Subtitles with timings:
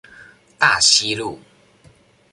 [0.57, 1.39] 大溪路